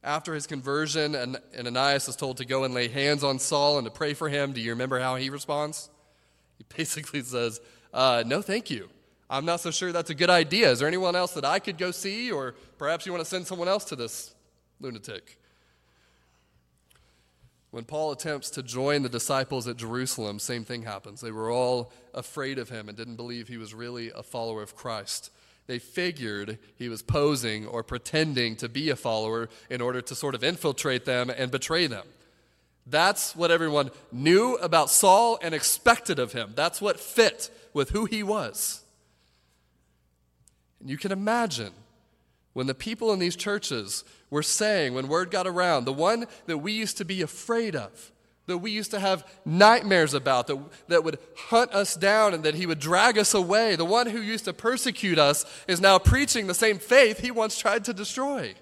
[0.02, 3.84] After his conversion, and Ananias is told to go and lay hands on Saul and
[3.84, 4.52] to pray for him.
[4.52, 5.90] Do you remember how he responds?
[6.58, 7.60] He basically says,
[7.94, 8.88] uh, No, thank you.
[9.32, 10.70] I'm not so sure that's a good idea.
[10.70, 12.30] Is there anyone else that I could go see?
[12.30, 14.34] Or perhaps you want to send someone else to this
[14.78, 15.38] lunatic?
[17.70, 21.22] When Paul attempts to join the disciples at Jerusalem, same thing happens.
[21.22, 24.76] They were all afraid of him and didn't believe he was really a follower of
[24.76, 25.30] Christ.
[25.66, 30.34] They figured he was posing or pretending to be a follower in order to sort
[30.34, 32.06] of infiltrate them and betray them.
[32.86, 36.52] That's what everyone knew about Saul and expected of him.
[36.54, 38.81] That's what fit with who he was.
[40.82, 41.72] And you can imagine
[42.52, 46.58] when the people in these churches were saying, when word got around, the one that
[46.58, 48.12] we used to be afraid of,
[48.46, 52.56] that we used to have nightmares about, that, that would hunt us down and that
[52.56, 56.48] he would drag us away, the one who used to persecute us is now preaching
[56.48, 58.52] the same faith he once tried to destroy.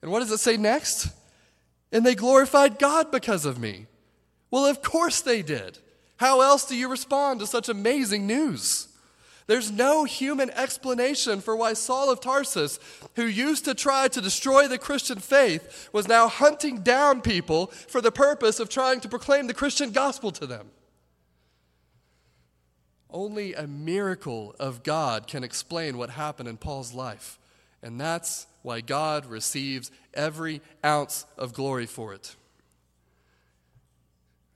[0.00, 1.10] And what does it say next?
[1.92, 3.86] And they glorified God because of me.
[4.50, 5.78] Well, of course they did.
[6.16, 8.87] How else do you respond to such amazing news?
[9.48, 12.78] There's no human explanation for why Saul of Tarsus,
[13.16, 18.02] who used to try to destroy the Christian faith, was now hunting down people for
[18.02, 20.68] the purpose of trying to proclaim the Christian gospel to them.
[23.08, 27.38] Only a miracle of God can explain what happened in Paul's life,
[27.82, 32.36] and that's why God receives every ounce of glory for it.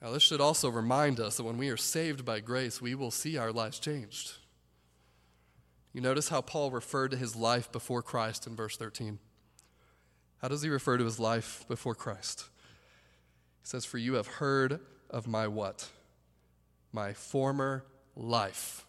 [0.02, 3.11] Now, this should also remind us that when we are saved by grace, we will
[3.11, 4.35] see our lives changed.
[5.92, 9.18] You notice how Paul referred to his life before Christ in verse 13.
[10.40, 12.48] How does he refer to his life before Christ?
[13.62, 15.88] He says, For you have heard of my what?
[16.92, 17.85] My former
[18.16, 18.87] life.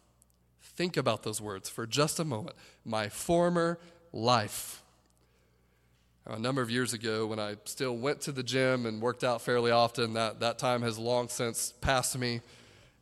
[0.61, 2.55] Think about those words for just a moment.
[2.85, 3.79] My former
[4.13, 4.81] life.
[6.25, 9.41] A number of years ago, when I still went to the gym and worked out
[9.41, 12.39] fairly often, that, that time has long since passed me.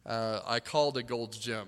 [0.08, 1.68] Uh, I called a Gold's Gym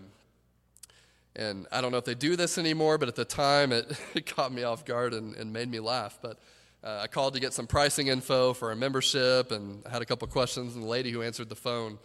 [1.35, 4.25] and I don't know if they do this anymore, but at the time it, it
[4.35, 6.19] caught me off guard and, and made me laugh.
[6.21, 6.39] But
[6.83, 10.05] uh, I called to get some pricing info for a membership and I had a
[10.05, 10.75] couple questions.
[10.75, 11.97] And the lady who answered the phone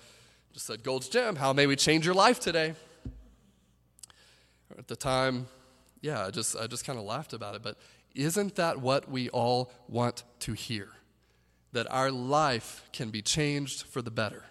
[0.52, 2.74] just said, Gold's Gym, how may we change your life today?
[4.78, 5.46] At the time,
[6.00, 7.62] yeah, I just, I just kind of laughed about it.
[7.62, 7.76] But
[8.14, 10.88] isn't that what we all want to hear?
[11.72, 14.44] That our life can be changed for the better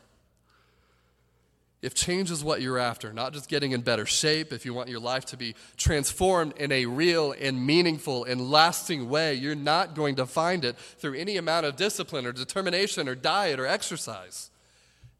[1.82, 4.90] if change is what you're after, not just getting in better shape, if you want
[4.90, 9.94] your life to be transformed in a real and meaningful and lasting way, you're not
[9.94, 14.50] going to find it through any amount of discipline or determination or diet or exercise.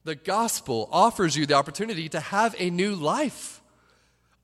[0.04, 3.62] The gospel offers you the opportunity to have a new life.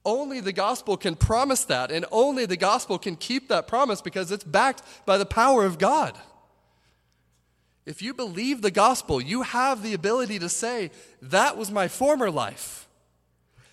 [0.04, 4.30] Only the gospel can promise that, and only the gospel can keep that promise because
[4.30, 6.16] it's backed by the power of God.
[7.86, 12.30] If you believe the gospel, you have the ability to say, That was my former
[12.30, 12.88] life.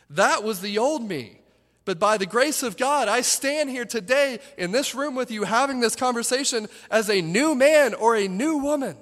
[0.09, 1.37] That was the old me.
[1.85, 5.43] But by the grace of God, I stand here today in this room with you
[5.43, 8.97] having this conversation as a new man or a new woman.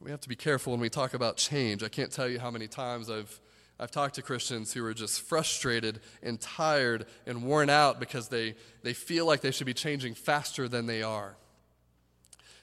[0.00, 1.82] We have to be careful when we talk about change.
[1.82, 3.38] I can't tell you how many times I've,
[3.78, 8.54] I've talked to Christians who are just frustrated and tired and worn out because they,
[8.82, 11.36] they feel like they should be changing faster than they are.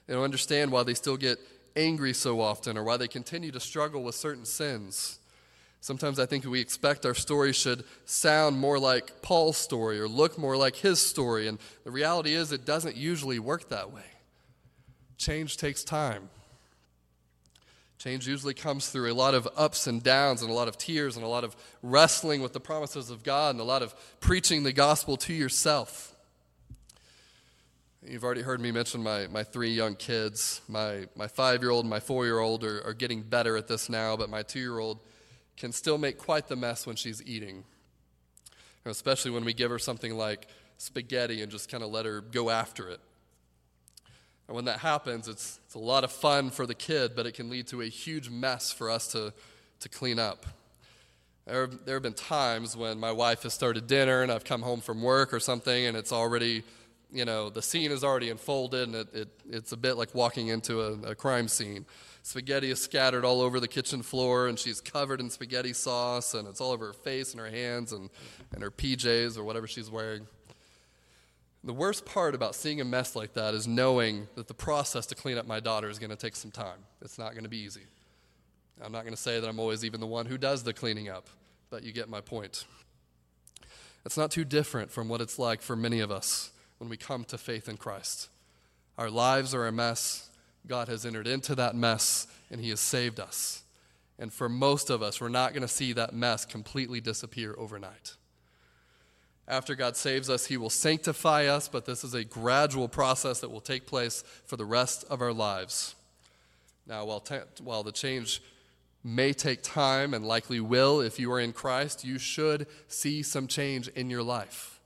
[0.07, 1.37] They don't understand why they still get
[1.75, 5.19] angry so often or why they continue to struggle with certain sins.
[5.79, 10.37] Sometimes I think we expect our story should sound more like Paul's story or look
[10.37, 14.01] more like his story, and the reality is it doesn't usually work that way.
[15.17, 16.29] Change takes time.
[17.99, 21.15] Change usually comes through a lot of ups and downs and a lot of tears
[21.15, 24.63] and a lot of wrestling with the promises of God and a lot of preaching
[24.63, 26.15] the gospel to yourself.
[28.09, 30.61] You've already heard me mention my, my three young kids.
[30.69, 33.67] My, my five year old and my four year old are, are getting better at
[33.67, 34.99] this now, but my two year old
[35.57, 37.65] can still make quite the mess when she's eating,
[38.85, 40.47] especially when we give her something like
[40.77, 43.01] spaghetti and just kind of let her go after it.
[44.47, 47.33] And when that happens, it's, it's a lot of fun for the kid, but it
[47.33, 49.33] can lead to a huge mess for us to,
[49.81, 50.45] to clean up.
[51.45, 54.79] There, there have been times when my wife has started dinner and I've come home
[54.79, 56.63] from work or something and it's already,
[57.11, 60.49] you know, the scene is already unfolded and it, it, it's a bit like walking
[60.49, 61.85] into a, a crime scene.
[62.23, 66.47] Spaghetti is scattered all over the kitchen floor and she's covered in spaghetti sauce and
[66.47, 68.09] it's all over her face and her hands and,
[68.53, 70.27] and her PJs or whatever she's wearing.
[71.63, 75.15] The worst part about seeing a mess like that is knowing that the process to
[75.15, 76.79] clean up my daughter is going to take some time.
[77.01, 77.83] It's not going to be easy.
[78.83, 81.09] I'm not going to say that I'm always even the one who does the cleaning
[81.09, 81.27] up,
[81.69, 82.65] but you get my point.
[84.05, 87.23] It's not too different from what it's like for many of us when we come
[87.25, 88.29] to faith in Christ.
[88.97, 90.29] Our lives are a mess.
[90.67, 93.63] God has entered into that mess, and He has saved us.
[94.19, 98.15] And for most of us, we're not going to see that mess completely disappear overnight.
[99.47, 103.51] After God saves us, He will sanctify us, but this is a gradual process that
[103.51, 105.95] will take place for the rest of our lives.
[106.85, 107.23] Now, while,
[107.63, 108.41] while the change
[109.03, 113.47] may take time and likely will if you are in Christ, you should see some
[113.47, 114.76] change in your life.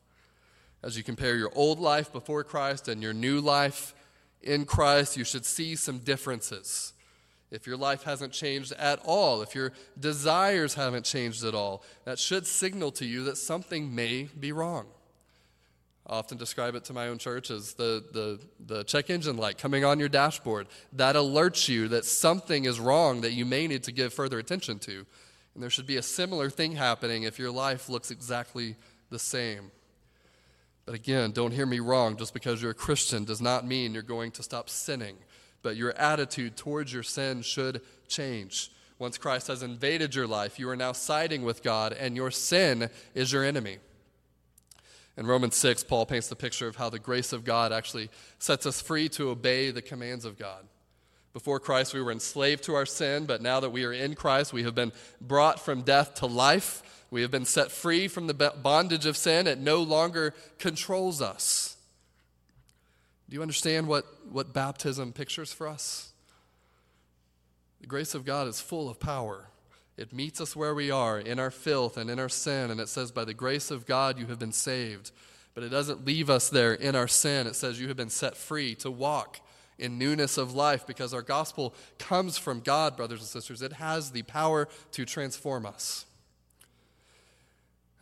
[0.83, 3.93] As you compare your old life before Christ and your new life
[4.41, 6.93] in Christ, you should see some differences
[7.51, 12.17] if your life hasn't changed at all, if your desires haven't changed at all, that
[12.17, 14.87] should signal to you that something may be wrong.
[16.07, 19.57] I often describe it to my own church as the, the, the check engine light
[19.57, 23.83] coming on your dashboard that alerts you that something is wrong that you may need
[23.83, 25.05] to give further attention to.
[25.53, 28.77] And there should be a similar thing happening if your life looks exactly
[29.09, 29.71] the same.
[30.91, 32.17] But again, don't hear me wrong.
[32.17, 35.15] Just because you're a Christian does not mean you're going to stop sinning
[35.61, 38.71] but your attitude towards your sin should change.
[38.99, 42.89] Once Christ has invaded your life, you are now siding with God, and your sin
[43.15, 43.77] is your enemy.
[45.17, 48.65] In Romans 6, Paul paints the picture of how the grace of God actually sets
[48.65, 50.65] us free to obey the commands of God.
[51.33, 54.53] Before Christ, we were enslaved to our sin, but now that we are in Christ,
[54.53, 57.00] we have been brought from death to life.
[57.11, 59.45] We have been set free from the bondage of sin.
[59.45, 61.75] It no longer controls us.
[63.29, 66.13] Do you understand what, what baptism pictures for us?
[67.81, 69.47] The grace of God is full of power.
[69.97, 72.87] It meets us where we are, in our filth and in our sin, and it
[72.87, 75.11] says, By the grace of God you have been saved.
[75.53, 77.45] But it doesn't leave us there in our sin.
[77.45, 79.41] It says, You have been set free to walk
[79.77, 83.61] in newness of life because our gospel comes from God, brothers and sisters.
[83.61, 86.05] It has the power to transform us.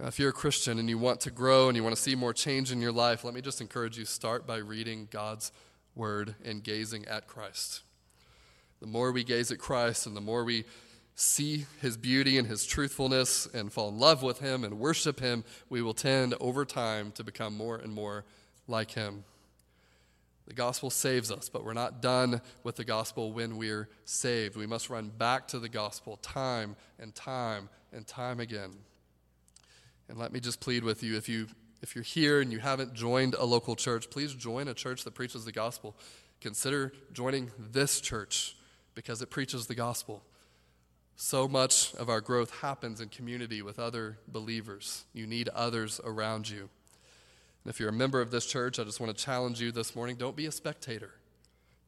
[0.02, 2.16] Uh, if you're a Christian and you want to grow and you want to see
[2.16, 5.52] more change in your life, let me just encourage you start by reading God's
[5.94, 7.82] word and gazing at Christ.
[8.80, 10.64] The more we gaze at Christ and the more we
[11.16, 15.44] see his beauty and his truthfulness and fall in love with him and worship him,
[15.70, 18.24] we will tend over time to become more and more
[18.70, 19.26] like him.
[20.48, 24.56] The gospel saves us, but we're not done with the gospel when we're saved.
[24.56, 28.72] We must run back to the gospel time and time and time again.
[30.10, 31.48] And let me just plead with you if you
[31.82, 35.14] if you're here and you haven't joined a local church, please join a church that
[35.16, 35.96] preaches the gospel.
[36.42, 38.58] Consider joining this church
[38.96, 40.24] because it preaches the gospel.
[41.16, 45.06] So much of our growth happens in community with other believers.
[45.14, 46.70] You need others around you.
[47.64, 49.96] And if you're a member of this church, I just want to challenge you this
[49.96, 51.12] morning don't be a spectator.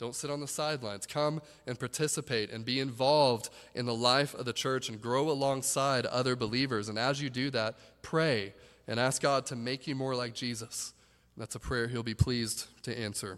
[0.02, 1.06] Don't sit on the sidelines.
[1.06, 6.08] Come and participate and be involved in the life of the church and grow alongside
[6.08, 6.89] other believers.
[6.89, 8.56] And as you do that, pray
[8.88, 10.95] and ask God to make you more like Jesus.
[11.38, 13.38] That's a prayer He'll be pleased to answer.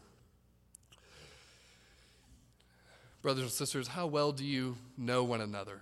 [3.21, 5.81] Brothers and sisters, how well do you know one another?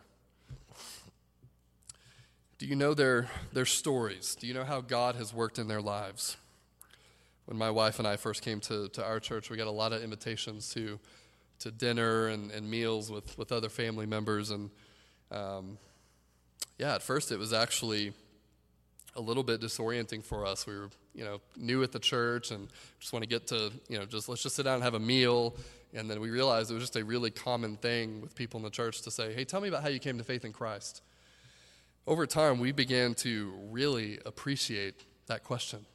[2.58, 4.34] Do you know their, their stories?
[4.34, 6.38] Do you know how God has worked in their lives?
[7.46, 9.94] When my wife and I first came to, to our church, we got a lot
[9.94, 11.00] of invitations to,
[11.60, 14.52] to dinner and, and meals with, with other family members.
[14.52, 14.70] And
[15.32, 15.78] um,
[16.78, 18.14] yeah, at first it was actually
[19.16, 20.66] a little bit disorienting for us.
[20.66, 22.70] We were, you know, new at the church and
[23.00, 25.00] just want to get to, you know, just let's just sit down and have a
[25.00, 25.56] meal.
[25.94, 28.70] And then we realized it was just a really common thing with people in the
[28.70, 31.02] church to say, hey, tell me about how you came to faith in Christ.
[32.08, 34.96] Over time, we began to really appreciate
[35.28, 35.86] that question.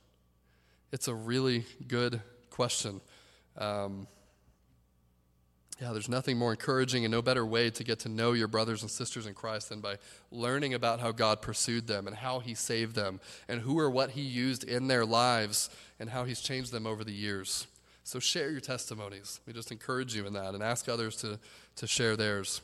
[0.97, 3.03] It's a really good question.
[3.59, 4.07] Um,
[5.79, 8.81] yeah, there's nothing more encouraging and no better way to get to know your brothers
[8.81, 9.97] and sisters in Christ than by
[10.31, 14.13] learning about how God pursued them and how He saved them and who or what
[14.13, 15.69] He used in their lives
[16.01, 17.67] and how He's changed them over the years.
[18.03, 19.41] So share your testimonies.
[19.47, 21.39] We just encourage you in that and ask others to,
[21.77, 22.63] to share theirs.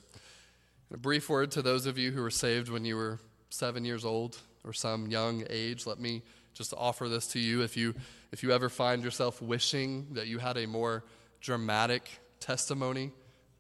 [0.91, 3.19] A brief word to those of you who were saved when you were
[3.51, 5.87] seven years old or some young age.
[5.87, 6.23] Let me
[6.55, 7.63] just offer this to you.
[7.63, 7.95] If you,
[8.31, 11.05] if you ever find yourself wishing that you had a more
[11.41, 12.09] dramatic
[12.41, 13.13] testimony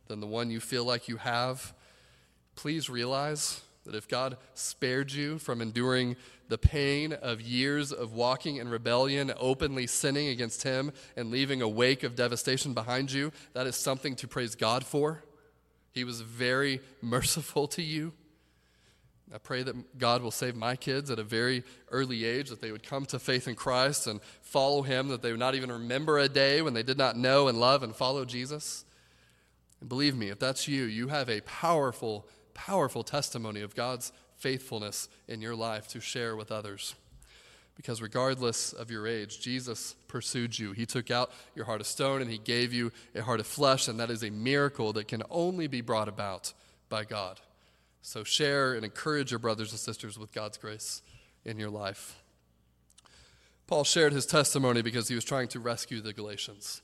[0.09, 1.73] than the one you feel like you have,
[2.55, 6.17] please realize that if God spared you from enduring
[6.49, 11.69] the pain of years of walking in rebellion, openly sinning against Him, and leaving a
[11.69, 15.25] wake of devastation behind you, that is something to praise God for.
[15.93, 18.13] He was very merciful to you.
[19.35, 22.71] I pray that God will save my kids at a very early age, that they
[22.71, 26.19] would come to faith in Christ and follow Him, that they would not even remember
[26.19, 28.85] a day when they did not know and love and follow Jesus.
[29.81, 35.09] And believe me, if that's you, you have a powerful, powerful testimony of God's faithfulness
[35.29, 36.95] in your life to share with others.
[37.75, 40.73] Because regardless of your age, Jesus pursued you.
[40.73, 43.89] He took out your heart of stone and he gave you a heart of flesh,
[43.89, 46.53] and that is a miracle that can only be brought about
[46.91, 47.41] by God.
[48.03, 51.03] So share and encourage your brothers and sisters with God's grace
[51.45, 52.21] in your life.
[53.69, 56.83] Paul shared his testimony because he was trying to rescue the Galatians.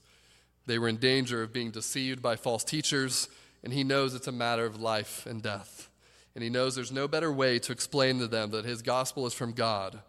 [0.66, 3.28] They were in danger of being deceived by false teachers,
[3.64, 5.90] and he knows it's a matter of life and death.
[6.34, 9.34] And he knows there's no better way to explain to them that his gospel is
[9.34, 10.00] from God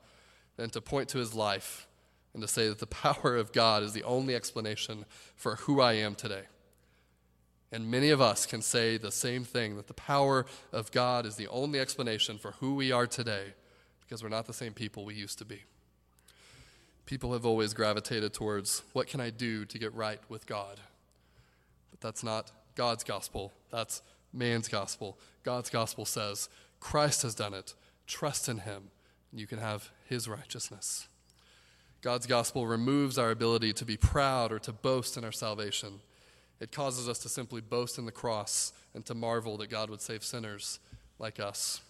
[0.57, 1.87] than to point to his life
[2.33, 5.05] and to say that the power of God is the only explanation
[5.35, 6.43] for who I am today.
[7.71, 11.35] And many of us can say the same thing that the power of God is
[11.35, 13.53] the only explanation for who we are today
[14.01, 15.61] because we're not the same people we used to be.
[17.05, 20.79] People have always gravitated towards what can I do to get right with God?
[21.91, 24.01] But that's not God's gospel, that's
[24.33, 25.19] man's gospel.
[25.43, 26.49] God's gospel says
[26.79, 27.75] Christ has done it.
[28.07, 28.89] Trust in him,
[29.31, 31.07] and you can have his righteousness.
[32.01, 35.99] God's gospel removes our ability to be proud or to boast in our salvation.
[36.59, 40.01] It causes us to simply boast in the cross and to marvel that God would
[40.01, 40.79] save sinners
[41.17, 41.81] like us.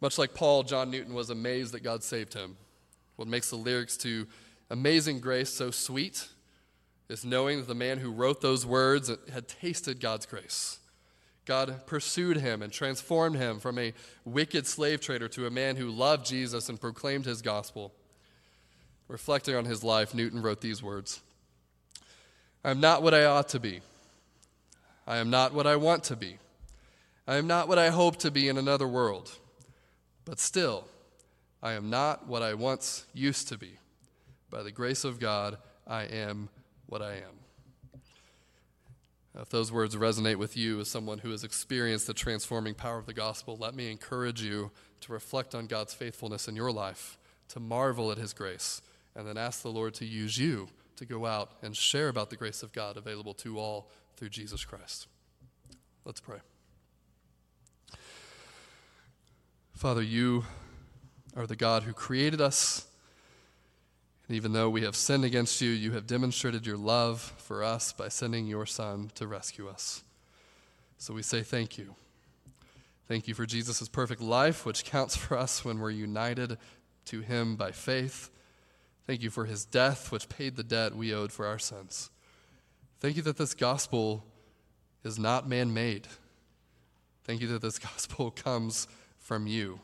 [0.00, 2.56] Much like Paul, John Newton was amazed that God saved him.
[3.16, 4.26] What makes the lyrics to
[4.70, 6.28] Amazing Grace so sweet
[7.08, 10.78] is knowing that the man who wrote those words had tasted God's grace.
[11.44, 13.92] God pursued him and transformed him from a
[14.24, 17.92] wicked slave trader to a man who loved Jesus and proclaimed his gospel.
[19.08, 21.20] Reflecting on his life, Newton wrote these words
[22.64, 23.82] I am not what I ought to be.
[25.06, 26.38] I am not what I want to be.
[27.28, 29.30] I am not what I hope to be in another world.
[30.24, 30.86] But still,
[31.62, 33.72] I am not what I once used to be.
[34.48, 36.48] By the grace of God, I am
[36.86, 38.00] what I am.
[39.38, 43.06] If those words resonate with you as someone who has experienced the transforming power of
[43.06, 47.60] the gospel, let me encourage you to reflect on God's faithfulness in your life, to
[47.60, 48.80] marvel at his grace,
[49.14, 52.36] and then ask the Lord to use you to go out and share about the
[52.36, 55.06] grace of God available to all through Jesus Christ.
[56.04, 56.38] Let's pray.
[59.72, 60.44] Father, you
[61.36, 62.86] are the God who created us
[64.26, 67.92] and even though we have sinned against you, you have demonstrated your love for us
[67.92, 70.02] by sending your Son to rescue us.
[70.96, 71.94] So we say thank you.
[73.06, 76.56] Thank you for Jesus' perfect life, which counts for us when we're united
[77.06, 78.30] to him by faith.
[79.06, 82.10] Thank you for his death, which paid the debt we owed for our sins.
[83.00, 84.24] Thank you that this gospel
[85.04, 86.08] is not man made.
[87.24, 88.88] Thank you that this gospel comes
[89.18, 89.80] from you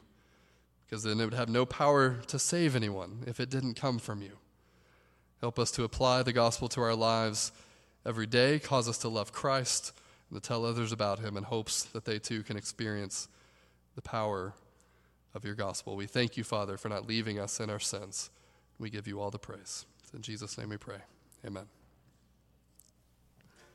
[0.87, 4.23] because then it would have no power to save anyone if it didn't come from
[4.23, 4.33] you.
[5.41, 7.53] Help us to apply the gospel to our lives
[8.05, 9.93] every day, cause us to love Christ
[10.29, 13.29] and to tell others about him in hopes that they too can experience
[13.95, 14.55] the power
[15.35, 15.95] of your gospel.
[15.95, 18.31] We thank you, Father, for not leaving us in our sins.
[18.81, 19.85] We give you all the praise.
[20.15, 21.03] In Jesus' name we pray.
[21.47, 21.67] Amen.